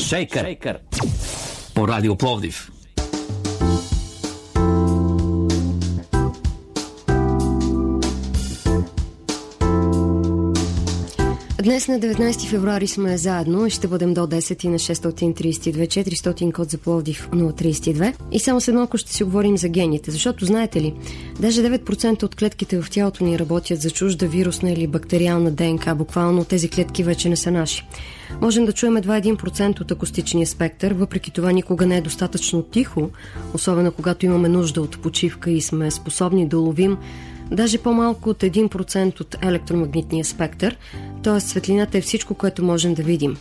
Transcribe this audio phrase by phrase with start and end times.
[0.00, 0.44] Шейкър.
[0.44, 0.78] Шейкър.
[1.74, 2.70] По Радио Пловдив.
[11.62, 16.52] Днес на 19 февруари сме заедно и ще бъдем до 10 и на 632 400
[16.52, 18.14] код за Пловдив 032.
[18.32, 20.94] И само след малко ще си говорим за гените, защото знаете ли,
[21.40, 26.44] даже 9% от клетките в тялото ни работят за чужда вирусна или бактериална ДНК, буквално
[26.44, 27.86] тези клетки вече не са наши.
[28.40, 33.10] Можем да чуем едва 1% от акустичния спектър, въпреки това никога не е достатъчно тихо,
[33.54, 36.96] особено когато имаме нужда от почивка и сме способни да уловим
[37.50, 40.76] даже по-малко от 1% от електромагнитния спектър,
[41.22, 41.40] т.е.
[41.40, 43.36] светлината е всичко, което можем да видим.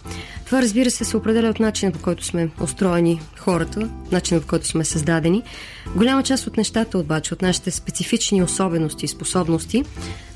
[0.45, 4.68] Това, разбира се, се определя от начина по който сме устроени хората, начина по който
[4.68, 5.44] сме създадени.
[5.96, 9.84] Голяма част от нещата, обаче, от нашите специфични особености и способности,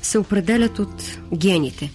[0.02, 1.90] се определят от гените.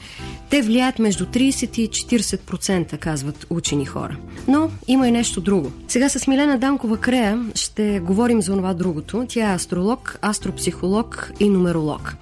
[0.49, 4.17] Те влияят между 30 и 40%, казват учени хора.
[4.47, 5.71] Но има и нещо друго.
[5.87, 9.25] Сега с Милена Данкова Крея ще говорим за това другото.
[9.29, 12.15] Тя е астролог, астропсихолог и нумеролог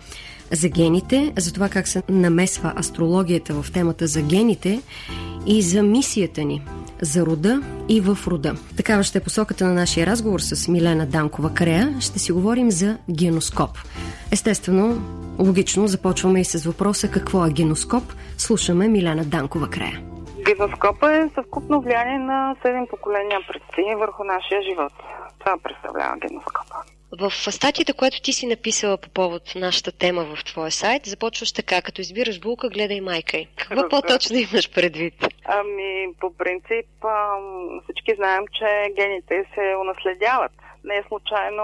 [0.51, 4.81] за гените, за това как се намесва астрологията в темата за гените
[5.47, 6.61] и за мисията ни
[7.01, 8.55] за рода и в рода.
[8.77, 11.95] Такава ще е посоката на нашия разговор с Милена Данкова Крея.
[11.99, 13.69] Ще си говорим за геноскоп.
[14.31, 15.01] Естествено,
[15.39, 18.03] логично започваме и с въпроса какво е геноскоп.
[18.37, 19.99] Слушаме Милена Данкова Крея.
[20.45, 24.93] Геноскопа е съвкупно влияние на 7 поколения предци върху нашия живот.
[25.39, 26.96] Това представлява геноскопа.
[27.11, 31.81] В статията, която ти си написала по повод нашата тема в твоя сайт, започваш така,
[31.81, 33.47] като избираш булка, гледай майка й.
[33.55, 35.13] Какво по-точно имаш предвид?
[35.45, 36.87] Ами, по принцип,
[37.83, 40.51] всички знаем, че гените се унаследяват.
[40.83, 41.63] Не е случайно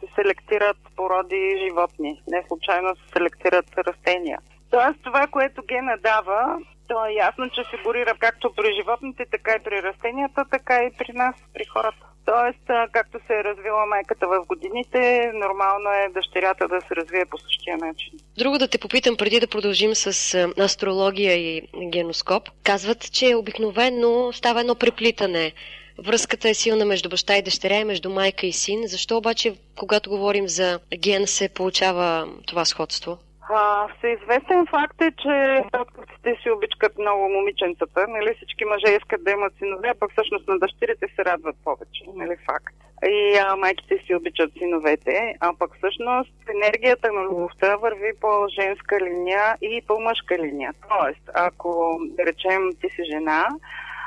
[0.00, 4.38] се селектират породи животни, не е случайно се селектират растения.
[4.70, 9.62] Тоест, това, което гена дава, то е ясно, че фигурира както при животните, така и
[9.64, 12.07] при растенията, така и при нас, при хората.
[12.34, 17.38] Тоест, както се е развила майката в годините, нормално е дъщерята да се развие по
[17.38, 18.12] същия начин.
[18.38, 22.50] Друго да те попитам, преди да продължим с астрология и геноскоп.
[22.64, 25.52] Казват, че обикновено става едно преплитане.
[25.98, 28.86] Връзката е силна между баща и дъщеря и между майка и син.
[28.86, 33.18] Защо обаче, когато говорим за ген, се получава това сходство?
[33.50, 38.06] А, всеизвестен факт е, че татковците си обичкат много момиченцата.
[38.08, 38.34] Нали?
[38.36, 42.04] Всички мъже искат да имат синове, а пък всъщност на дъщерите се радват повече.
[42.14, 42.36] Нали?
[42.46, 42.74] Факт.
[43.06, 49.00] И а, майките си обичат синовете, а пък всъщност енергията на любовта върви по женска
[49.00, 50.74] линия и по мъжка линия.
[50.88, 53.48] Тоест, ако да речем ти си жена,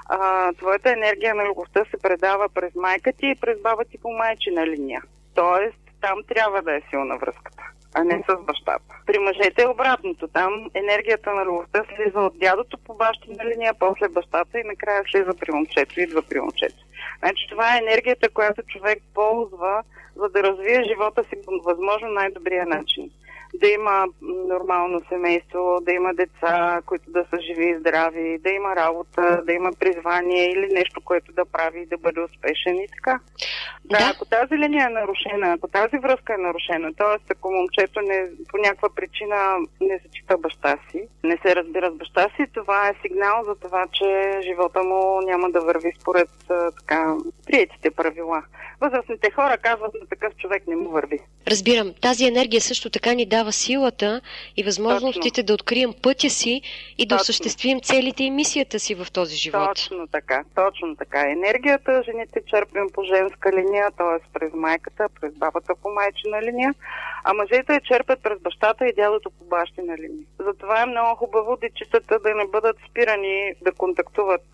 [0.10, 4.12] а, твоята енергия на любовта се предава през майка ти и през баба ти по
[4.12, 5.02] майчина линия.
[5.36, 7.64] Тоест, там трябва да е силна връзката
[7.94, 8.96] а не с бащата.
[9.06, 10.28] При мъжете е обратното.
[10.28, 15.34] Там енергията на любовта слиза от дядото по бащина линия, после бащата и накрая слиза
[15.40, 16.84] при момчето, идва при момчето.
[17.20, 19.84] Значи това е енергията, която човек ползва,
[20.16, 23.12] за да развие живота си по възможно най-добрия начин
[23.54, 28.76] да има нормално семейство, да има деца, които да са живи и здрави, да има
[28.76, 33.20] работа, да има призвание или нещо, което да прави и да бъде успешен и така.
[33.86, 37.34] Да, да ако тази линия е нарушена, ако тази връзка е нарушена, т.е.
[37.34, 42.30] ако момчето не, по някаква причина не зачита баща си, не се разбира с баща
[42.36, 46.30] си, това е сигнал за това, че живота му няма да върви според
[46.80, 47.16] така
[47.48, 48.44] приятите правила.
[48.82, 51.20] Възрастните хора казват на такъв човек не му върви.
[51.48, 51.94] Разбирам.
[52.02, 54.22] Тази енергия също така ни дава силата
[54.58, 55.44] и възможностите Точно.
[55.44, 56.62] да открием пътя си
[56.98, 57.22] и да точно.
[57.22, 59.70] осъществим целите и мисията си в този живот.
[59.76, 60.44] Точно така.
[60.56, 61.32] Точно така.
[61.32, 64.30] Енергията жените черпим по женска линия, т.е.
[64.34, 66.74] през майката, през бабата по майчина линия,
[67.24, 70.26] а мъжете я черпят през бащата и дядото по бащина линия.
[70.40, 74.46] Затова е много хубаво дечицата да не бъдат спирани да контактуват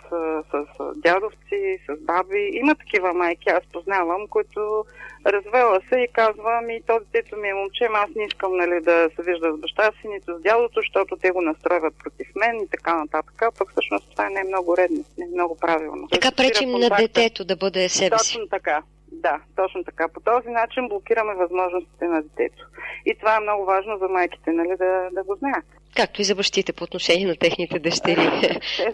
[0.52, 0.66] с
[0.96, 2.50] дядовци, с баби.
[2.54, 4.86] Има такива майки, аз познавам, които
[5.28, 9.10] развела се и казва, ми този дето ми е момче, аз не искам нали, да
[9.16, 12.68] се вижда с баща си, нито с дядото, защото те го настройват против мен и
[12.68, 13.44] така нататък.
[13.58, 16.08] Пък всъщност това не е много редно, не е много правилно.
[16.08, 18.34] Така пречим на детето да бъде себе си.
[18.34, 18.84] Точно така.
[19.12, 20.08] Да, точно така.
[20.08, 22.66] По този начин блокираме възможностите на детето.
[23.28, 25.66] Това е много важно за майките, нали, да, да го знаят.
[25.96, 28.30] Както и за бащите по отношение на техните дъщери.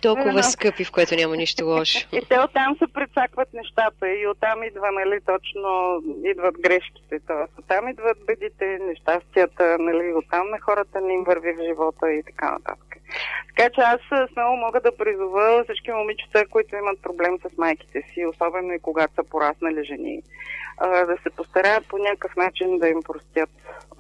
[0.01, 2.07] Толкова скъпи, в което няма нищо лошо.
[2.12, 7.19] И те оттам се прецакват нещата и оттам идва, нали, точно идват грешките.
[7.27, 12.24] Тоест, оттам идват бедите, нещастията, нали, оттам на хората не им върви в живота и
[12.24, 12.93] така нататък.
[13.48, 18.25] Така че аз смело мога да призова всички момичета, които имат проблем с майките си,
[18.25, 20.21] особено и когато са пораснали жени,
[20.81, 23.50] да се постараят по някакъв начин да им простят.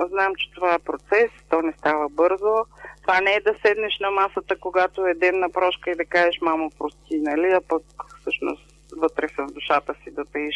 [0.09, 2.65] Знам, че това е процес, то не става бързо.
[3.01, 6.41] Това не е да седнеш на масата, когато е ден на прошка и да кажеш,
[6.41, 7.51] мамо, прости, нали?
[7.51, 7.83] А пък
[8.21, 10.55] всъщност вътре в душата си да таиш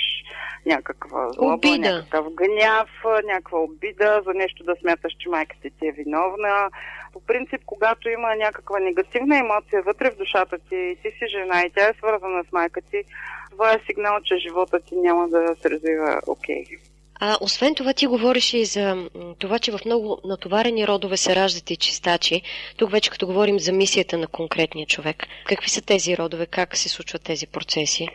[0.65, 1.77] някаква злоба, обида.
[1.77, 2.89] някакъв гняв,
[3.23, 6.69] някаква обида за нещо да смяташ, че майката ти е виновна.
[7.13, 11.61] По принцип, когато има някаква негативна емоция вътре в душата ти и ти си жена
[11.61, 13.03] и тя е свързана с майка ти,
[13.51, 16.63] това е сигнал, че живота ти няма да се развива окей.
[16.63, 16.79] Okay.
[17.19, 19.09] А освен това ти говориш и за
[19.39, 22.41] това, че в много натоварени родове се раждат и чистачи.
[22.77, 25.27] Тук вече като говорим за мисията на конкретния човек.
[25.45, 26.45] Какви са тези родове?
[26.45, 28.07] Как се случват тези процеси?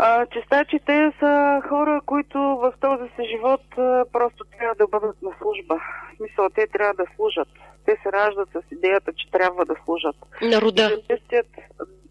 [0.00, 5.30] А, чистачите са хора, които в този си живот а, просто трябва да бъдат на
[5.38, 5.74] служба.
[5.74, 7.48] В смисъл, те трябва да служат.
[7.84, 10.16] Те се раждат с идеята, че трябва да служат.
[10.42, 10.88] На рода?
[10.88, 11.46] Да чистят,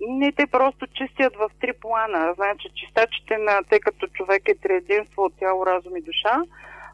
[0.01, 2.34] не, те просто чистят в три плана.
[2.36, 6.42] Значи, чистачите на, тъй като човек е триединство от тяло, разум и душа,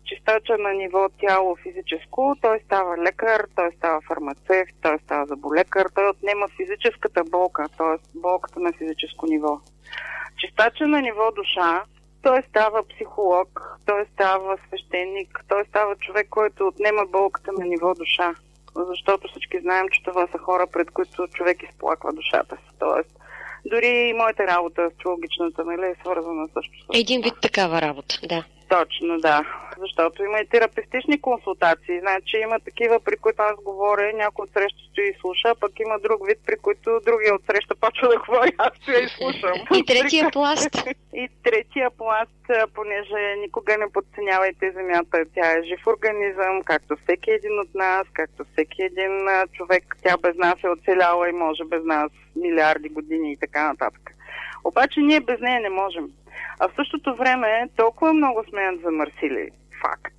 [0.06, 6.10] чистача на ниво тяло физическо, той става лекар, той става фармацевт, той става заболекар, той
[6.10, 8.19] отнема физическата болка, т.е.
[8.19, 9.60] болката на физическо ниво.
[10.45, 11.84] Чистача на ниво душа,
[12.22, 18.36] той става психолог, той става свещеник, той става човек, който отнема болката на ниво душа.
[18.75, 22.72] Защото всички знаем, че това са хора, пред които човек изплаква душата си.
[22.80, 23.10] Тоест,
[23.66, 28.44] дори и моята работа, астрологичната, нали, е свързана също с Един вид такава работа, да.
[28.80, 29.42] Точно, да.
[29.80, 32.00] Защото има и терапевтични консултации.
[32.00, 36.00] Значи има такива, при които аз говоря, някой от среща стои и слуша, пък има
[36.00, 39.58] друг вид, при които другия от среща почва да говори, аз стоя и слушам.
[39.80, 40.75] и третия пласт.
[41.14, 42.44] и третия пласт,
[42.74, 45.25] понеже никога не подценявайте земята.
[45.36, 49.14] Тя е жив организъм, както всеки един от нас, както всеки един
[49.54, 49.84] човек.
[50.04, 54.04] Тя без нас е оцеляла и може без нас милиарди години и така нататък.
[54.64, 56.10] Обаче ние без нея не можем.
[56.60, 59.50] А в същото време толкова много сме замърсили.
[59.81, 60.13] Факт.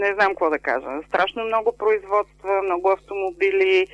[0.00, 0.86] Не знам какво да кажа.
[1.08, 3.86] Страшно много производства, много автомобили,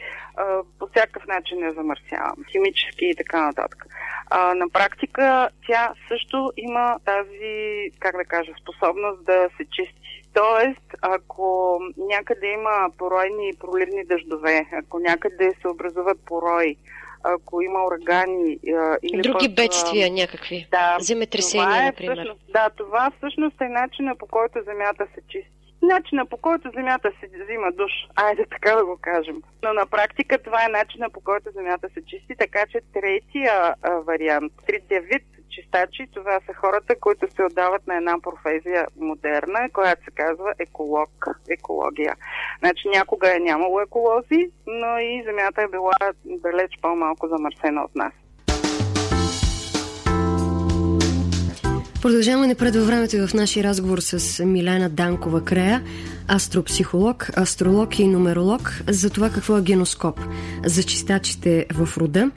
[0.79, 2.37] по всякакъв начин я замърсявам.
[2.51, 3.87] Химически и така нататък.
[4.33, 10.25] На практика тя също има тази, как да кажа, способност да се чисти.
[10.35, 16.77] Тоест, ако някъде има поройни и проливни дъждове, ако някъде се образуват порои,
[17.23, 18.59] ако има урагани
[19.03, 20.69] или Други пък, бедствия някакви.
[20.71, 22.17] Да, Земетресения, е, например.
[22.17, 25.51] Всъщност, да, това всъщност е начина по който земята се чисти.
[25.83, 27.93] Начина по който земята се взима душ.
[28.17, 29.43] Айде така да го кажем.
[29.63, 33.91] Но на практика това е начина по който земята се чисти, така че третия а,
[33.91, 40.05] вариант, третия вид чистачи, това са хората, които се отдават на една професия модерна, която
[40.05, 42.15] се казва еколог, екология.
[42.59, 45.93] Значи някога е нямало еколози, но и земята е била
[46.25, 48.13] далеч по-малко замърсена от нас.
[52.03, 55.83] Продължаваме напред във времето и в нашия разговор с Милена Данкова Крея,
[56.29, 60.21] астропсихолог, астролог и нумеролог, за това какво е геноскоп,
[60.65, 62.31] за чистачите в рода,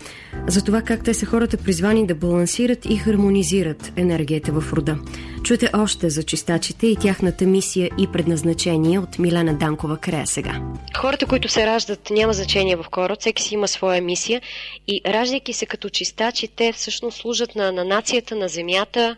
[0.48, 4.98] за това как те са хората призвани да балансират и хармонизират енергията в рода.
[5.44, 10.62] Чуйте още за чистачите и тяхната мисия и предназначение от Милена Данкова Крея сега.
[10.98, 14.42] Хората, които се раждат, няма значение в кой всеки си има своя мисия
[14.88, 19.16] и раждайки се като чистачи, те всъщност служат на, на нацията, на земята,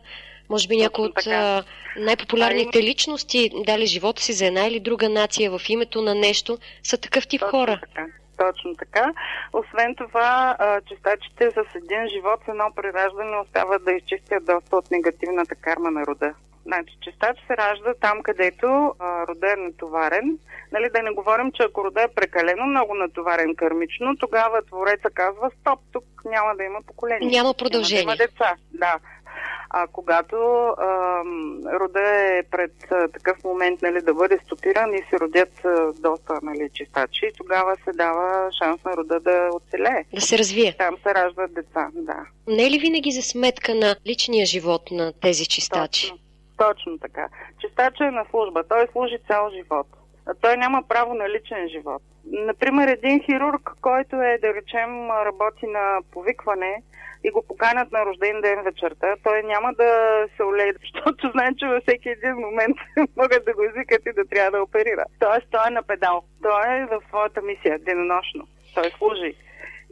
[0.54, 1.64] може би някои от а,
[1.98, 6.98] най-популярните личности, дали живота си за една или друга нация в името на нещо, са
[6.98, 7.80] такъв тип Точно хора.
[7.82, 8.06] Така.
[8.38, 9.14] Точно така.
[9.54, 10.58] Освен това,
[10.88, 16.06] чистачите с един живот с едно прираждане остават да изчистят доста от негативната карма на
[16.06, 16.34] рода.
[16.66, 20.38] Значи, чистач се ражда там, където а, рода е натоварен.
[20.72, 25.52] Нали, да не говорим, че ако рода е прекалено много натоварен кърмично, тогава твореца казва,
[25.60, 27.30] стоп, тук няма да има поколение.
[27.30, 28.06] Няма продължение.
[28.06, 28.94] Няма да има деца, да.
[29.76, 30.36] А когато
[30.78, 31.22] а,
[31.80, 36.40] рода е пред а, такъв момент нали, да бъде стопиран и се родят а, доста
[36.44, 40.06] нали, чистачи, тогава се дава шанс на рода да оцелее.
[40.14, 40.76] Да се развие.
[40.78, 42.26] Там се раждат деца, да.
[42.48, 46.10] Не е ли винаги за сметка на личния живот на тези чистачи?
[46.10, 46.20] Точно,
[46.58, 47.28] точно така.
[47.62, 48.64] Чистача е на служба.
[48.70, 49.88] Той служи цял живот.
[50.42, 52.02] Той няма право на личен живот.
[52.26, 56.84] Например, един хирург, който е, да речем, работи на повикване,
[57.24, 59.90] и го поканят на рожден ден вечерта, той няма да
[60.36, 62.78] се олее, защото знае, че във всеки един момент
[63.18, 65.06] могат да го извикат и да трябва да оперира.
[65.20, 66.24] Тоест, той е на педал.
[66.42, 68.48] Той е в своята мисия, денонощно.
[68.76, 69.36] Той служи.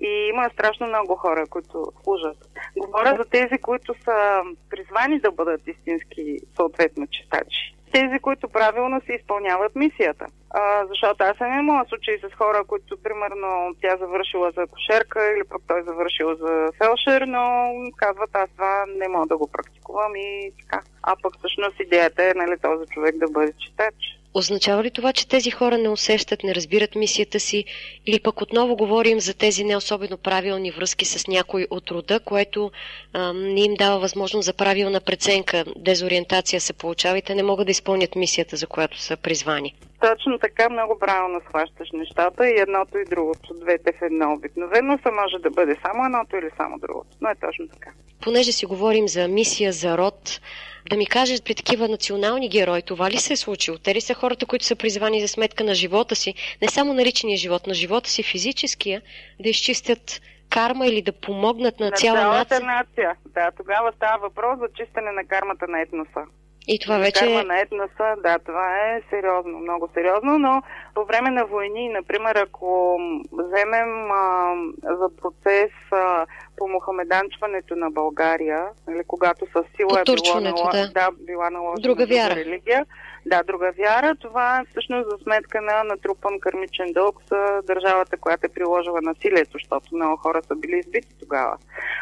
[0.01, 2.38] И има страшно много хора, които служат.
[2.77, 7.75] Говоря за тези, които са призвани да бъдат истински съответно читачи.
[7.91, 10.25] Тези, които правилно си изпълняват мисията.
[10.50, 15.43] А, защото аз съм имала случаи с хора, които, примерно, тя завършила за кошерка или
[15.50, 20.51] пък той завършил за фелшер, но казват, аз това не мога да го практикувам и
[20.62, 20.81] така.
[21.03, 23.95] А пък всъщност идеята е, нали, този човек да бъде читач.
[24.33, 27.65] Означава ли това, че тези хора не усещат, не разбират мисията си
[28.05, 32.71] или пък отново говорим за тези не особено правилни връзки с някой от рода, което
[33.13, 37.65] а, не им дава възможност за правилна преценка, дезориентация се получава и те не могат
[37.67, 39.73] да изпълнят мисията, за която са призвани?
[40.01, 45.12] Точно така, много правилно схващаш нещата и едното и другото, двете в едно обикновено са
[45.12, 47.91] може да бъде само едното или само другото, но е точно така.
[48.22, 50.41] Понеже си говорим за мисия, за род,
[50.89, 53.77] да ми кажеш при такива национални герои, това ли се е случило?
[53.77, 57.05] Те ли са хората, които са призвани за сметка на живота си, не само на
[57.05, 59.01] личния живот, на живота си физическия,
[59.39, 62.60] да изчистят карма или да помогнат на, на цяла нация?
[62.60, 63.15] нация.
[63.25, 66.25] Да, тогава става въпрос за чистене на кармата на етноса.
[66.68, 67.20] И това вече...
[67.20, 70.62] Карма на етноса, да, това е сериозно, много сериозно, но
[70.96, 73.00] по време на войни, например, ако
[73.32, 74.53] вземем а,
[74.84, 76.25] за процес а,
[76.58, 80.91] по мухамеданчването на България, нали, когато със сила е било, да.
[80.94, 82.36] Да, била наложена друга вяра.
[82.36, 82.86] религия,
[83.25, 84.15] да, друга вяра.
[84.15, 89.51] Това е всъщност за сметка на натрупан кърмичен дълг с държавата, която е приложила насилието,
[89.53, 91.57] защото много хора са били избити тогава.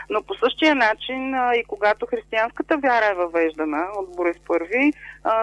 [0.09, 4.93] Но по същия начин и когато християнската вяра е въвеждана от Борис Първи,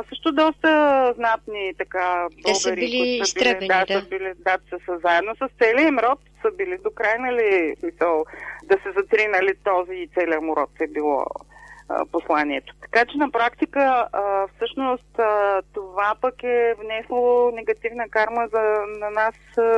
[0.09, 4.00] също доста знатни така българи, са били които са били, да, да.
[4.00, 7.76] Са били, да, са, са заедно с целия им род са били до край, нали,
[7.80, 8.25] смисъл,
[8.64, 11.26] да се затринали този и целият му род е било
[12.12, 12.75] посланието.
[12.81, 14.09] Така че на практика
[14.57, 15.21] всъщност
[15.75, 18.62] това пък е внесло негативна карма за,
[18.99, 19.35] на нас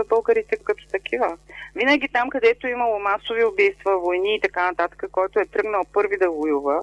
[0.08, 1.36] българите като такива.
[1.74, 6.16] Винаги там, където е имало масови убийства, войни и така нататък, който е тръгнал първи
[6.16, 6.80] да воюва,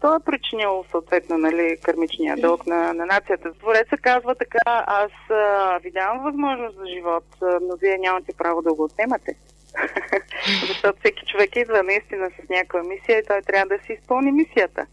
[0.00, 3.52] той е причинил съответно нали, кърмичния дълг на, на нацията.
[3.52, 5.10] Твореца казва така, аз
[5.82, 9.36] ви давам възможност за живот, но вие нямате право да го отнемате.
[10.68, 14.86] Защото всеки човек идва наистина с някаква мисия и той трябва да си изпълни мисията.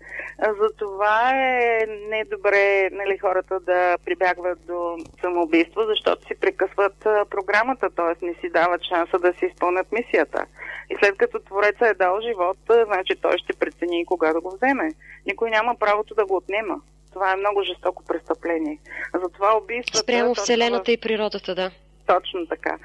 [0.62, 6.96] Затова е недобре нали, хората да прибягват до самоубийство, защото си прекъсват
[7.30, 8.26] програмата, т.е.
[8.26, 10.46] не си дават шанса да си изпълнят мисията.
[10.90, 14.90] И след като Твореца е дал живот, значи той ще прецени кога да го вземе.
[15.26, 16.76] Никой няма правото да го отнема.
[17.14, 18.80] Това е много жестоко престъпление.
[19.24, 19.98] Затова убийството...
[19.98, 21.72] Спрямо Вселената и природата, да.
[22.06, 22.78] Точно така.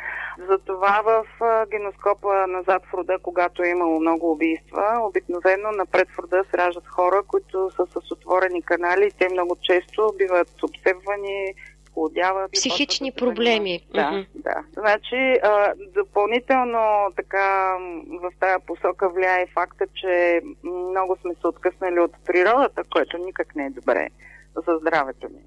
[0.48, 1.24] Затова в
[1.70, 6.86] геноскопа назад в рода, когато е имало много убийства, обикновено напред в рода се раждат
[6.86, 11.54] хора, които са с отворени канали и те много често биват обсебвани,
[11.94, 12.52] плодяват.
[12.52, 13.80] Психични проблеми.
[13.94, 14.26] Да, mm-hmm.
[14.34, 14.64] да.
[14.72, 17.76] Значи, а, допълнително така
[18.22, 23.66] в тази посока влияе факта, че много сме се откъснали от природата, което никак не
[23.66, 24.08] е добре
[24.54, 25.40] за здравето ни.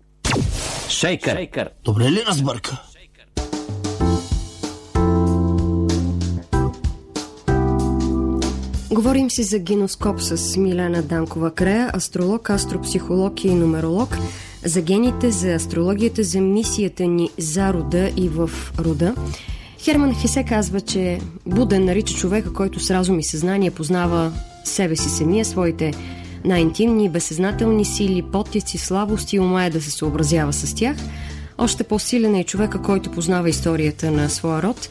[0.90, 1.36] Шейкър.
[1.36, 1.70] Шейкър.
[1.84, 2.72] Добре ли разбърка?
[8.94, 14.18] Говорим си за геноскоп с Милена Данкова Крея, астролог, астропсихолог и нумеролог,
[14.66, 19.16] за гените, за астрологията, за мисията ни за рода и в рода.
[19.80, 24.32] Херман Хесе казва, че Буден нарича човека, който с разум и съзнание познава
[24.64, 25.94] себе си самия, своите
[26.46, 30.98] най-интимни, безсъзнателни сили, потици, слабости и умая да се съобразява с тях.
[31.58, 34.90] Още по-силен е човека, който познава историята на своя род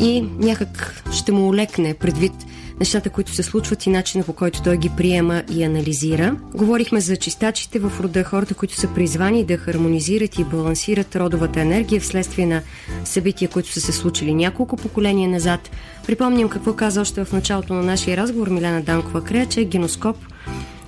[0.00, 2.32] и някак ще му олекне предвид
[2.80, 6.36] нещата, които се случват и начина по който той ги приема и анализира.
[6.54, 12.00] Говорихме за чистачите в рода, хората, които са призвани да хармонизират и балансират родовата енергия
[12.00, 12.62] вследствие на
[13.04, 15.70] събития, които са се случили няколко поколения назад.
[16.06, 20.16] Припомням какво каза още в началото на нашия разговор Милена Данкова Крея, че геноскоп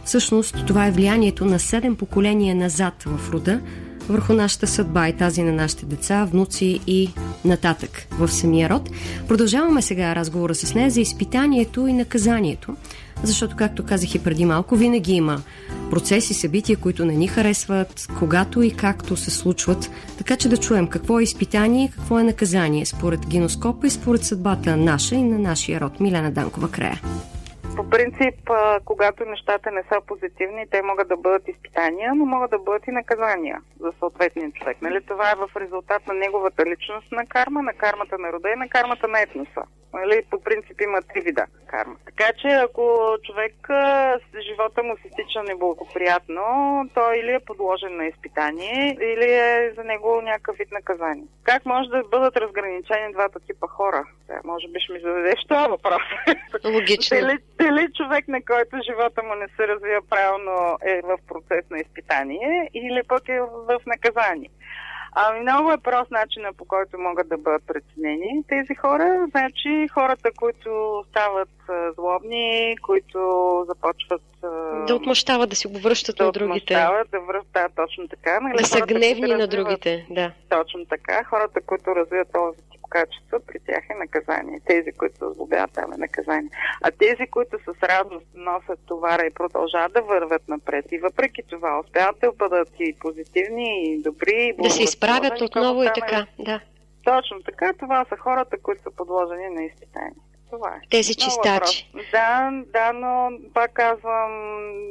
[0.04, 3.60] Всъщност това е влиянието на седем поколения назад в рода,
[4.08, 7.10] върху нашата съдба и тази на нашите деца, внуци и
[7.44, 8.90] нататък в самия род.
[9.28, 12.76] Продължаваме сега разговора с нея за изпитанието и наказанието,
[13.22, 15.42] защото, както казах и преди малко, винаги има
[15.90, 19.90] процеси, събития, които не ни харесват, когато и както се случват.
[20.18, 24.24] Така че да чуем какво е изпитание и какво е наказание според геноскопа и според
[24.24, 26.00] съдбата наша и на нашия род.
[26.00, 27.00] Милена Данкова края.
[27.76, 28.50] По принцип,
[28.84, 32.90] когато нещата не са позитивни, те могат да бъдат изпитания, но могат да бъдат и
[32.90, 34.76] наказания за съответния човек.
[34.82, 35.00] Нали?
[35.06, 38.68] Това е в резултат на неговата личност на карма, на кармата на рода и на
[38.68, 39.62] кармата на етноса.
[39.94, 40.22] Нали?
[40.30, 41.96] По принцип има три вида карма.
[42.04, 43.54] Така че ако човек
[44.48, 46.44] живота му се стича неблагоприятно,
[46.94, 51.24] той или е подложен на изпитание, или е за него някакъв вид наказание.
[51.44, 54.04] Как може да бъдат разграничени двата типа хора?
[54.26, 56.02] Да, може би ще ми зададеш това въпрос.
[56.64, 57.16] Логично.
[57.64, 62.70] Дали, човек, на който живота му не се развива правилно, е в процес на изпитание
[62.74, 64.50] или пък е в наказание.
[65.16, 69.26] Ами много е прост начина по който могат да бъдат преценени тези хора.
[69.30, 71.48] Значи хората, които стават
[71.94, 73.18] злобни, които
[73.68, 74.22] започват
[74.86, 76.74] да отмъщават, да си го връщат да на другите.
[76.74, 78.40] Да да връщат, точно така.
[78.40, 80.32] Нали, да са гневни на другите, да.
[80.48, 81.24] Точно така.
[81.24, 82.58] Хората, които развиват този
[82.94, 84.60] качества, при тях е наказание.
[84.66, 86.50] Тези, които се злобяват, там е наказание.
[86.82, 91.80] А тези, които с радост носят товара и продължават да върват напред и въпреки това
[91.80, 96.60] успяват да бъдат и позитивни, и добри, и Да се изправят отново и така, да.
[97.04, 100.22] Точно така, това са хората, които са подложени на изпитание.
[100.50, 100.80] Това е.
[100.90, 101.90] Тези чистачи.
[102.12, 104.32] Да, да, но пак казвам,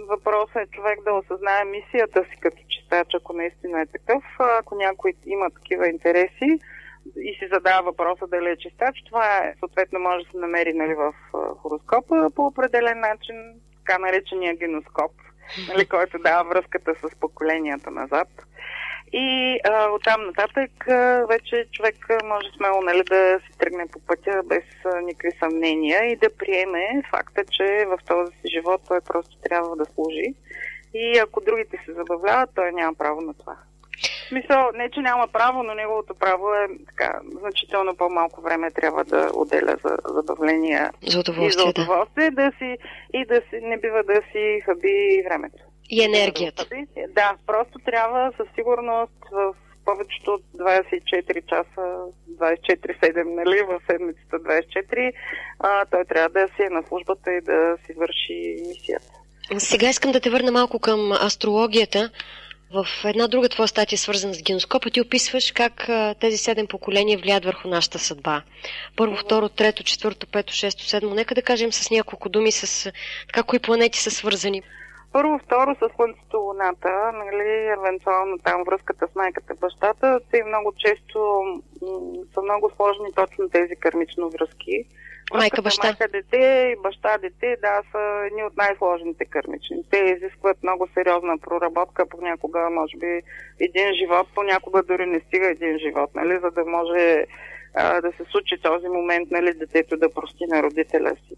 [0.10, 4.24] въпросът е човек да осъзнае мисията си като чистач, ако наистина е такъв.
[4.60, 6.60] Ако някой има такива интереси,
[7.18, 10.94] и си задава въпроса дали е чистач, това е, съответно може да се намери нали,
[10.94, 11.14] в
[11.58, 13.36] хороскопа по определен начин,
[13.78, 15.12] така наречения геноскоп,
[15.68, 18.28] нали, който дава връзката с поколенията назад.
[19.16, 24.42] И а, оттам нататък а, вече човек може смело нали, да си тръгне по пътя
[24.46, 29.38] без а, никакви съмнения и да приеме факта, че в този си живот той просто
[29.38, 30.34] трябва да служи.
[30.94, 33.58] И ако другите се забавляват, той няма право на това.
[34.02, 39.04] В смисъл, не че няма право, но неговото право е така, значително по-малко време трябва
[39.04, 42.44] да отделя за забавления за удоволствие, и за удоволствие, да.
[42.44, 42.78] да си,
[43.14, 45.64] и да си, не бива да си хаби времето.
[45.90, 46.66] И енергията.
[47.10, 49.54] Да, просто трябва със сигурност в
[49.86, 55.14] повечето от 24 часа, 24-7, нали, в седмицата 24,
[55.60, 59.14] а, той трябва да си е на службата и да си върши мисията.
[59.58, 62.10] Сега искам да те върна малко към астрологията.
[62.74, 67.18] В една друга твоя статия, свързана с геноскопа, ти описваш как а, тези седем поколения
[67.18, 68.44] влияят върху нашата съдба.
[68.98, 71.16] Първо, второ, трето, четвърто, пето, шесто, седмо.
[71.16, 72.92] Нека да кажем с няколко думи с
[73.28, 74.62] така, кои планети са свързани.
[75.12, 81.42] Първо, второ с Слънцето, Луната, нали, евентуално там връзката с майката, бащата, те много често
[82.34, 84.86] са много сложни точно тези кармично връзки
[85.34, 85.88] майка, баща.
[85.88, 89.84] Майка, дете и баща, дете, да, са едни от най-сложните кърмични.
[89.92, 93.22] Те изискват много сериозна проработка, понякога, може би,
[93.60, 97.26] един живот, понякога дори не стига един живот, нали, за да може
[97.76, 101.36] а, да се случи този момент, нали, детето да прости на родителя си.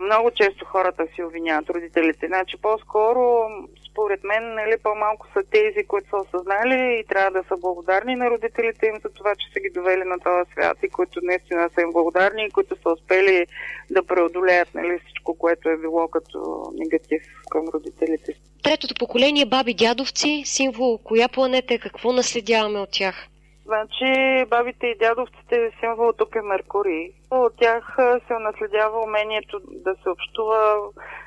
[0.00, 2.26] Много често хората си обвиняват родителите.
[2.26, 3.48] Значи по-скоро,
[3.90, 8.30] според мен, нали, по-малко са тези, които са осъзнали и трябва да са благодарни на
[8.30, 11.80] родителите им за това, че са ги довели на този свят и които наистина са
[11.80, 13.46] им благодарни и които са успели
[13.90, 16.38] да преодолеят нали, всичко, което е било като
[16.74, 18.32] негатив към родителите.
[18.62, 23.28] Третото поколение баби дядовци, символ коя планета е, какво наследяваме от тях?
[23.68, 27.12] Значи бабите и дядовците символ тук е Меркурий.
[27.30, 30.78] От тях се наследява умението да се общува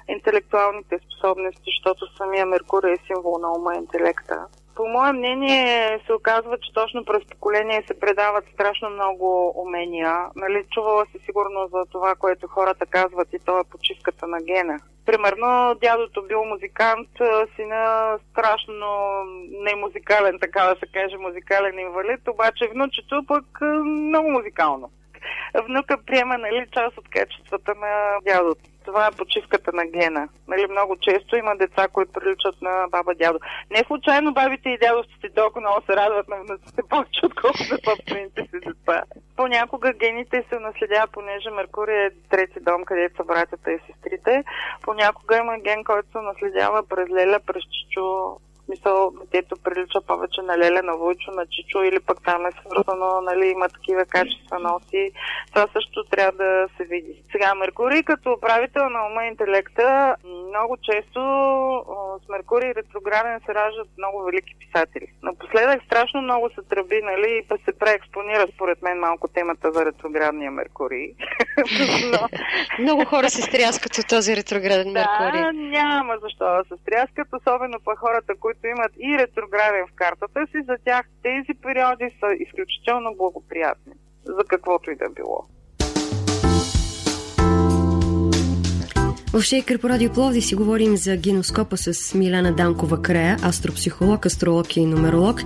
[0.07, 4.47] интелектуалните способности, защото самия Меркурий е символ на ума и интелекта.
[4.75, 10.15] По мое мнение се оказва, че точно през поколение се предават страшно много умения.
[10.35, 14.79] Нали, чувала си сигурно за това, което хората казват и то е почивката на гена.
[15.05, 17.09] Примерно, дядото бил музикант,
[17.55, 18.87] сина страшно
[19.49, 23.45] не музикален, така да се каже, музикален инвалид, обаче внучето пък
[23.85, 24.91] много музикално.
[25.67, 30.29] Внука приема нали, част от качествата на дядото това е почивката на гена.
[30.47, 33.39] Нали, много често има деца, които приличат на баба дядо.
[33.71, 38.41] Не случайно бабите и дядовците толкова много се радват на внуците повече, отколкото на собствените
[38.41, 39.03] си деца.
[39.35, 44.43] Понякога гените се наследяват, понеже Меркурий е трети дом, където са братята и сестрите.
[44.81, 48.37] Понякога има ген, който се наследява през Леля, през Чичо,
[48.71, 53.21] смисъл детето прилича повече на Леля, на Войчо, на Чичо или пък там е свързано,
[53.21, 55.11] нали, има такива качества носи.
[55.53, 57.13] Това също трябва да се види.
[57.31, 60.15] Сега, Меркурий като управител на ума и интелекта,
[60.49, 61.21] много често
[62.25, 65.07] с Меркурий ретрограден се раждат много велики писатели.
[65.23, 70.51] Напоследък страшно много се тръби, нали, и се преекспонира според мен малко темата за ретроградния
[70.51, 71.07] Меркурий.
[72.11, 72.29] Но...
[72.79, 75.41] много хора се стряскат от този ретрограден Меркурий.
[75.41, 79.95] Да, няма защо да се стряскат, особено по хората, които които имат и ретрограден в
[79.95, 83.93] картата си, за тях тези периоди са изключително благоприятни,
[84.25, 85.47] за каквото и да било.
[89.33, 94.77] В Шейкър по Радио Пловди си говорим за геноскопа с Милена Данкова Крея, астропсихолог, астролог
[94.77, 95.41] и нумеролог.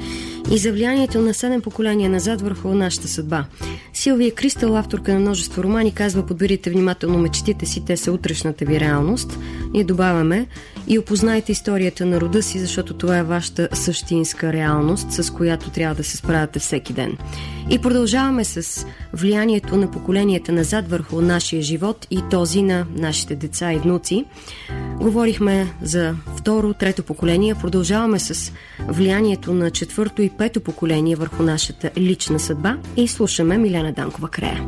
[0.52, 3.46] и за влиянието на седем поколения назад върху нашата съдба.
[3.94, 8.80] Силвия Кристал, авторка на множество романи, казва подберите внимателно мечтите си, те са утрешната ви
[8.80, 9.40] реалност.
[9.74, 10.48] Ние добавяме
[10.88, 15.96] и опознайте историята на рода си, защото това е вашата същинска реалност, с която трябва
[15.96, 17.18] да се справяте всеки ден.
[17.70, 23.74] И продължаваме с влиянието на поколенията назад върху нашия живот и този на нашите деца
[23.76, 24.26] и внуци.
[25.02, 27.54] Говорихме за второ, трето поколение.
[27.62, 28.32] Продължаваме с
[28.96, 34.60] влиянието на четвърто и пето поколение върху нашата лична съдба и слушаме Миляна Данкова Крея.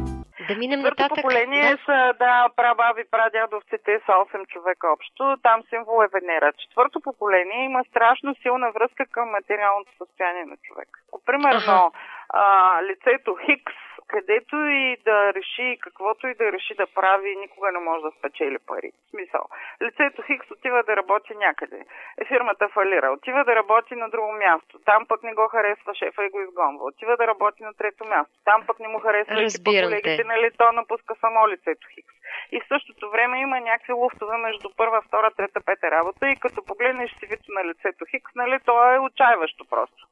[0.49, 1.23] Да минем Четвърто нататък.
[1.23, 1.77] поколение да.
[1.85, 5.37] са, да, прабаби, прадядовците са 8 човека общо.
[5.43, 6.53] Там символ е Венера.
[6.63, 10.89] Четвърто поколение има страшно силна връзка към материалното състояние на човек.
[11.25, 11.91] Примерно, ага.
[12.29, 12.43] а,
[12.83, 18.01] лицето Хикс където и да реши, каквото и да реши да прави, никога не може
[18.01, 18.91] да спечели пари.
[18.91, 19.43] В смисъл.
[19.81, 21.85] Лицето Хикс отива да работи някъде.
[22.21, 23.11] Е, фирмата фалира.
[23.11, 24.79] Отива да работи на друго място.
[24.85, 26.85] Там пък не го харесва шефа и го изгонва.
[26.85, 28.33] Отива да работи на трето място.
[28.45, 32.13] Там пък не му харесва и колегите, нали, то напуска само лицето Хикс.
[32.51, 36.65] И в същото време има някакви луфтове между първа, втора, трета, пета работа и като
[36.65, 40.07] погледнеш сивито на лицето Хикс, нали, то е отчаиващо просто.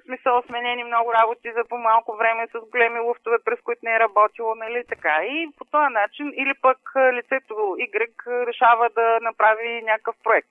[0.00, 4.00] В смисъл сменени много работи за по-малко време с големи луфтове, през които не е
[4.00, 5.24] работило, нали така.
[5.24, 6.78] И по този начин, или пък
[7.12, 10.48] лицето Y решава да направи някакъв проект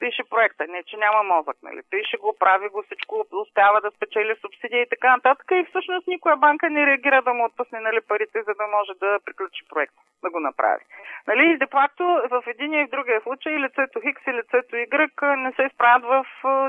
[0.00, 1.80] пише проекта, не че няма мозък, нали?
[1.90, 5.46] Пише го, прави го, всичко успява да спечели субсидия и така нататък.
[5.52, 9.18] И всъщност никоя банка не реагира да му отпусне нали, парите, за да може да
[9.24, 10.84] приключи проекта, да го направи.
[11.28, 11.58] Нали?
[11.58, 15.74] де факто в един и в другия случай лицето Хикс и лицето Y не се
[15.74, 16.24] справят в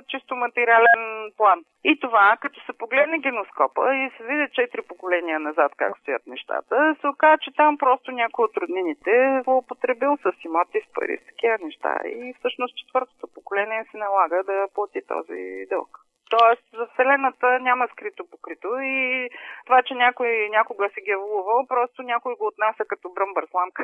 [0.08, 1.60] чисто материален план.
[1.84, 6.96] И това, като се погледне геноскопа и се види четири поколения назад как стоят нещата,
[7.02, 11.58] се оказа, че там просто някой от роднините злоупотребил с имоти, с пари, с такива
[11.64, 11.98] неща.
[12.06, 15.98] И всъщност четвъртото поколение се налага да плати този дълг.
[16.30, 19.30] Тоест, за Вселената няма скрито покрито и
[19.66, 23.84] това, че някой някога си ги е вълувал, просто някой го отнася като бръмбър сламка.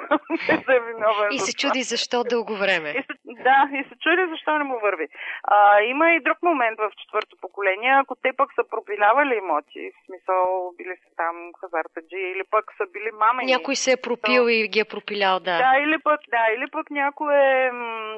[1.31, 2.89] и се чуди защо дълго време.
[2.89, 5.07] И се, да, и се чуди защо не му върви.
[5.43, 10.05] А, има и друг момент в четвърто поколение, ако те пък са пропилявали имоти, в
[10.05, 13.51] смисъл били са там хазартаджи или пък са били мамени.
[13.51, 14.49] Някой се е пропил то...
[14.49, 15.57] и ги е пропилял, да.
[15.57, 17.71] Да, или пък, да, или пък някой е,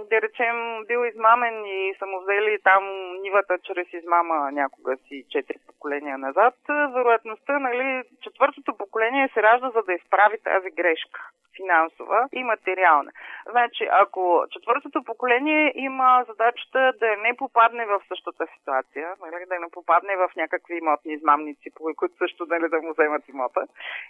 [0.10, 2.84] да речем, бил измамен и са му взели там
[3.22, 9.70] нивата чрез измамен мама някога си четири поколения назад, вероятността, нали, четвъртото поколение се ражда
[9.70, 11.22] за да изправи тази грешка
[11.60, 13.12] финансова и материална.
[13.50, 19.70] Значи, ако четвъртото поколение има задачата да не попадне в същата ситуация, нали, да не
[19.72, 23.62] попадне в някакви имотни измамници, по които също нали, да му вземат имота,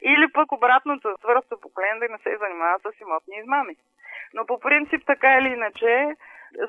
[0.01, 3.75] или пък обратното, четвъртото поколение да не се занимава с имотни измами.
[4.33, 6.15] Но по принцип, така или иначе,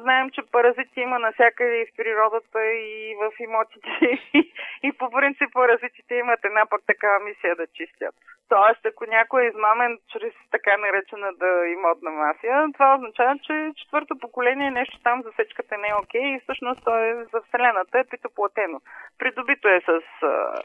[0.01, 3.91] Знаем, че паразити има навсякъде и в природата, и в имотите.
[4.83, 8.15] и по принцип паразитите имат една пък такава мисия да чистят.
[8.49, 14.71] Тоест, ако някой е измамен чрез така наречената имотна мафия, това означава, че четвърто поколение
[14.71, 18.81] нещо там за сечката не е окей и всъщност то е за Вселената е питоплатено.
[19.19, 19.91] Придобито е с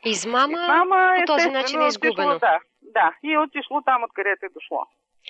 [0.06, 2.36] измама, измама по този начин е изгубено.
[2.36, 4.82] Отишло, да, да, и е отишло там, откъдето е дошло.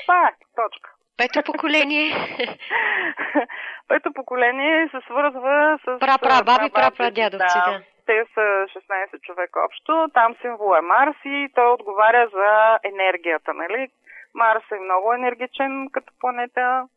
[0.02, 0.95] Това е, точка.
[1.18, 2.08] Пето поколение.
[3.88, 6.00] Пето поколение се свързва с...
[6.00, 7.82] Пра-пра, баби, пра-пра, дядовци, да.
[8.06, 10.08] Те са 16 човека общо.
[10.14, 13.88] Там символ е Марс и той отговаря за енергията, нали?
[14.34, 16.88] Марс е много енергичен като планета.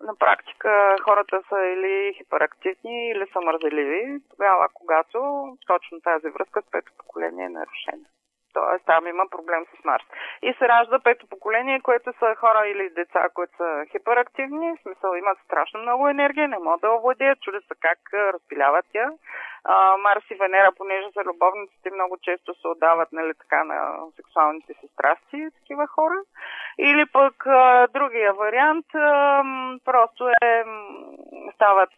[0.00, 5.18] На практика хората са или хиперактивни, или са мързеливи, тогава когато
[5.66, 8.06] точно тази връзка с пето поколение е нарушена.
[8.54, 8.78] Т.е.
[8.86, 10.04] там има проблем с Марс.
[10.42, 15.14] И се ражда пето поколение, което са хора или деца, които са хиперактивни, в смисъл
[15.14, 19.10] имат страшно много енергия, не могат да овладеят, чудят се как разпиляват тя.
[19.64, 23.78] А, Марс и Венера, понеже са любовниците, много често се отдават нали, така, на
[24.16, 26.18] сексуалните си страсти, такива хора.
[26.78, 29.42] Или пък а, другия вариант а,
[29.84, 30.64] просто е
[31.54, 31.94] стават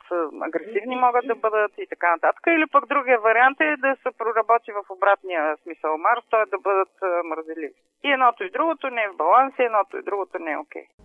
[0.48, 2.44] агресивни, могат да бъдат и така нататък.
[2.46, 6.50] Или пък другия вариант е да се проработи в обратния смисъл Марс, т.е.
[6.50, 7.74] да бъдат мързеливи.
[8.04, 10.82] И едното и другото не е в баланс, и едното и другото не е окей.
[10.82, 11.04] Okay.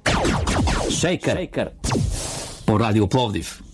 [1.01, 1.35] Шейкър.
[1.35, 1.67] Шейкър.
[2.67, 3.68] По радио Пловдив.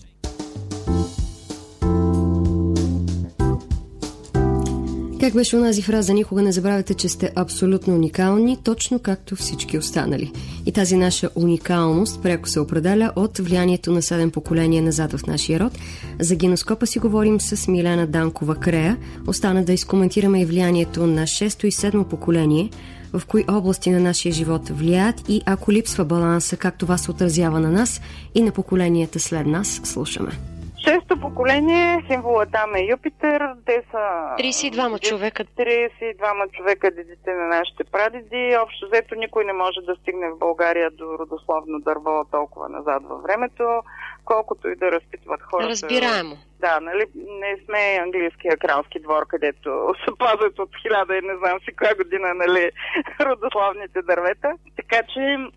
[5.20, 10.32] Как беше онази фраза «Никога не забравяйте, че сте абсолютно уникални, точно както всички останали».
[10.66, 15.60] И тази наша уникалност пряко се определя от влиянието на седем поколения назад в нашия
[15.60, 15.72] род.
[16.20, 18.96] За геноскопа си говорим с Милена Данкова Крея.
[19.26, 22.70] Остана да изкоментираме и влиянието на шесто и седмо поколение,
[23.12, 27.60] в кои области на нашия живот влияят и ако липсва баланса, как това се отразява
[27.60, 28.00] на нас
[28.34, 30.55] и на поколенията след нас, слушаме.
[30.88, 33.40] Шесто поколение, символа там е Юпитер.
[33.66, 34.02] Те са...
[34.38, 35.44] 32 човека.
[35.44, 38.56] 32 човека дедите на нашите прадеди.
[38.62, 43.22] Общо взето никой не може да стигне в България до родословно дърво толкова назад във
[43.22, 43.82] времето,
[44.26, 45.70] колкото и да разпитват хората.
[45.70, 46.36] Разбираемо.
[46.60, 51.58] Да, нали, не сме английския кралски двор, където се пазят от хиляда и не знам
[51.64, 52.70] си коя година, нали,
[53.20, 54.50] родословните дървета.
[54.76, 55.50] Така че м-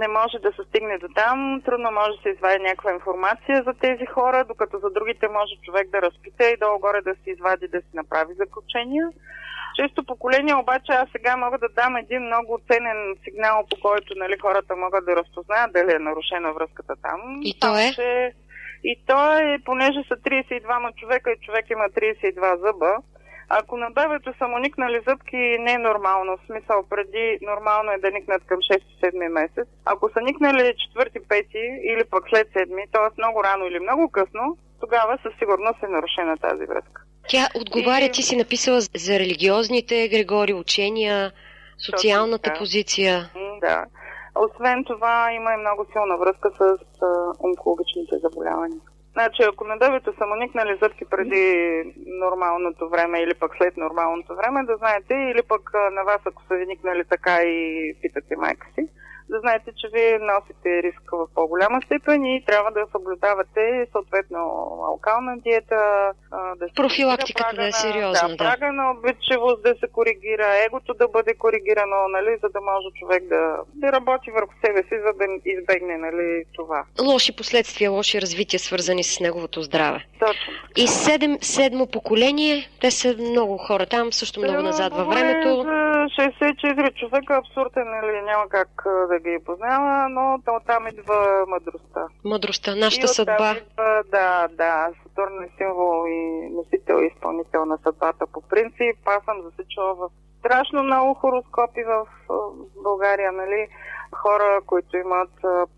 [0.00, 1.62] не може да се стигне до там.
[1.64, 5.90] Трудно може да се извади някаква информация за тези хора, докато за другите може човек
[5.90, 9.06] да разпита и долу-горе да се извади, да си направи заключения.
[9.76, 14.36] Често поколение, обаче аз сега мога да дам един много ценен сигнал, по който нали,
[14.42, 17.20] хората могат да разпознаят дали е нарушена връзката там.
[17.42, 17.92] И то е?
[17.94, 18.32] Че...
[18.84, 22.96] И то е, понеже са 32 човека и човек има 32 зъба,
[23.48, 26.36] ако на бебето са му никнали зъбки, не е нормално.
[26.36, 28.58] В смисъл, преди нормално е да никнат към
[29.02, 29.68] 6-7 месец.
[29.84, 31.56] Ако са никнали 4-5
[31.92, 33.08] или пък след 7, т.е.
[33.18, 37.05] много рано или много късно, тогава със сигурност е нарушена тази връзка.
[37.28, 38.12] Тя отговаря, и...
[38.12, 41.32] ти си написала за религиозните Григори учения,
[41.86, 43.30] социалната Точно, позиция.
[43.60, 43.84] Да.
[44.34, 46.78] Освен това, има и много силна връзка с
[47.44, 48.80] онкологичните заболявания.
[49.12, 51.44] Значи, ако на дъвите са му никнали зъбки преди
[52.06, 56.54] нормалното време или пък след нормалното време, да знаете, или пък на вас, ако са
[56.54, 57.58] ви никнали така и
[58.02, 58.88] питате майка си,
[59.30, 64.40] да знаете, че вие носите риск в по-голяма степен и трябва да съблюдавате съответно
[64.88, 65.80] алкална диета,
[66.58, 68.36] да се Профилактиката да е сериозна, да.
[68.36, 73.22] Прага на обичевост да се коригира, егото да бъде коригирано, нали, за да може човек
[73.28, 76.84] да, да работи върху себе си, за да избегне нали, това.
[77.02, 80.06] Лоши последствия, лоши развития, свързани с неговото здраве.
[80.18, 80.52] Точно.
[80.76, 85.66] И седем, седмо поколение, те са много хора там, също много назад във времето.
[86.08, 88.68] 64 човека абсурден, нали, няма как
[89.08, 92.06] да ги познава, но там идва мъдростта.
[92.24, 93.54] Мъдростта, нашата и съдба.
[93.56, 98.96] Идва, да, да, Сатурн е символ и носител и изпълнител на съдбата по принцип.
[99.04, 102.06] Аз съм засичала в страшно много хороскопи в
[102.82, 103.68] България, нали?
[104.12, 105.30] хора, които имат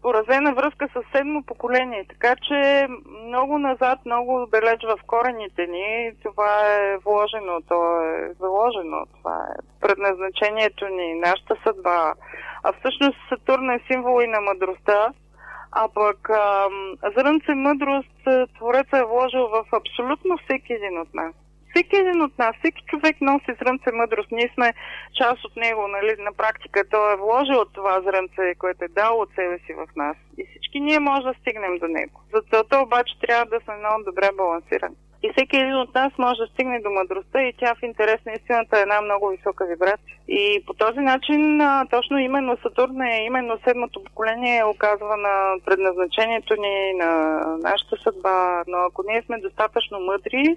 [0.03, 2.07] поразена връзка с седмо поколение.
[2.09, 2.87] Така че
[3.27, 9.62] много назад, много далеч в корените ни, това е вложено, то е заложено, това е
[9.81, 12.14] предназначението ни, нашата съдба.
[12.62, 15.12] А всъщност Сатурн е символ и на мъдростта,
[15.73, 16.29] а пък
[17.16, 18.21] зрънце мъдрост
[18.57, 21.35] Твореца е вложил в абсолютно всеки един от нас
[21.70, 24.31] всеки един от нас, всеки човек носи зрънце мъдрост.
[24.31, 24.72] Ние сме
[25.14, 26.88] част от него, нали, на практика.
[26.90, 30.16] Той е вложил от това зрънце, което е дал от себе си в нас.
[30.38, 32.20] И всички ние може да стигнем до него.
[32.35, 34.96] За целта обаче трябва да сме много добре балансирани.
[35.22, 38.33] И всеки един от нас може да стигне до мъдростта и тя в интерес на
[38.33, 40.17] истината е една много висока вибрация.
[40.29, 41.61] И по този начин
[41.91, 47.11] точно именно Сатурн е, именно седмото поколение оказва на предназначението ни, на
[47.62, 48.62] нашата съдба.
[48.67, 50.57] Но ако ние сме достатъчно мъдри,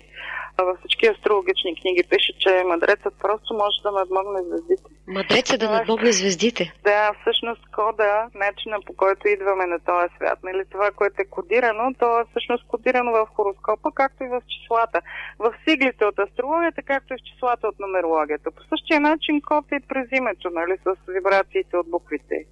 [0.58, 4.84] във всички астрологични книги пише, че мъдрецът просто може да надмогне звездите.
[5.08, 6.74] Мъдрецът да надмогне звездите?
[6.84, 11.94] Да, всъщност кода, начина по който идваме на този свят, нали, това, което е кодирано,
[12.00, 15.02] то е всъщност кодирано в хороскопа, както и в числата.
[15.40, 18.52] В сиглите от астрологията, както и в числата от нумерологията.
[18.52, 22.46] По същия начин код е през името, нали, с вибрациите от буквите.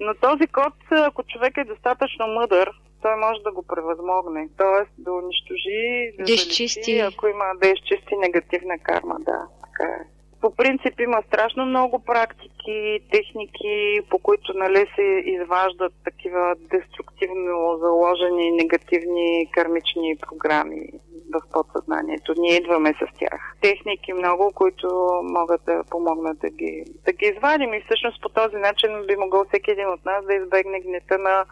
[0.00, 2.70] Но този код, ако човек е достатъчно мъдър,
[3.02, 4.48] той може да го превъзмогне.
[4.58, 6.98] Тоест да унищожи, да, да изчисти.
[6.98, 9.40] ако има да изчисти негативна карма, да.
[9.64, 10.04] Така е.
[10.40, 18.50] По принцип има страшно много практики, техники, по които нали, се изваждат такива деструктивно заложени
[18.50, 20.88] негативни кармични програми
[21.32, 22.34] в подсъзнанието.
[22.36, 23.56] Ние идваме с тях.
[23.60, 24.88] Техники много, които
[25.22, 29.44] могат да помогнат да ги, да ги извадим и всъщност по този начин би могъл
[29.44, 31.44] всеки един от нас да избегне гнета на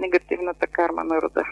[0.00, 1.44] негативната карма на рода.